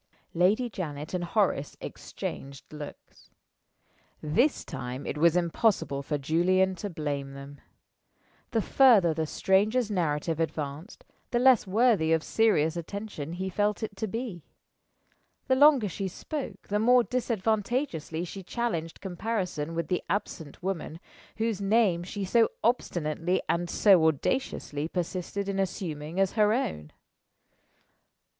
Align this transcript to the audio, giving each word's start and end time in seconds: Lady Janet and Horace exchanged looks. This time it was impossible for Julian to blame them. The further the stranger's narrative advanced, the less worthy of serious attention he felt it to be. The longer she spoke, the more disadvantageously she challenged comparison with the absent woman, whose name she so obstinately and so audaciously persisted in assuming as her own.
Lady 0.33 0.67
Janet 0.67 1.13
and 1.13 1.23
Horace 1.23 1.77
exchanged 1.79 2.73
looks. 2.73 3.29
This 4.19 4.65
time 4.65 5.05
it 5.05 5.15
was 5.15 5.35
impossible 5.37 6.01
for 6.01 6.17
Julian 6.17 6.73
to 6.77 6.89
blame 6.89 7.33
them. 7.33 7.61
The 8.49 8.63
further 8.63 9.13
the 9.13 9.27
stranger's 9.27 9.91
narrative 9.91 10.39
advanced, 10.39 11.05
the 11.29 11.37
less 11.37 11.67
worthy 11.67 12.11
of 12.13 12.23
serious 12.23 12.75
attention 12.75 13.33
he 13.33 13.47
felt 13.47 13.83
it 13.83 13.95
to 13.97 14.07
be. 14.07 14.43
The 15.47 15.53
longer 15.55 15.87
she 15.87 16.07
spoke, 16.07 16.69
the 16.69 16.79
more 16.79 17.03
disadvantageously 17.03 18.25
she 18.25 18.41
challenged 18.41 19.01
comparison 19.01 19.75
with 19.75 19.87
the 19.87 20.01
absent 20.09 20.63
woman, 20.63 20.99
whose 21.37 21.61
name 21.61 22.01
she 22.01 22.25
so 22.25 22.49
obstinately 22.63 23.39
and 23.47 23.69
so 23.69 24.03
audaciously 24.07 24.87
persisted 24.87 25.47
in 25.47 25.59
assuming 25.59 26.19
as 26.19 26.31
her 26.31 26.53
own. 26.53 26.91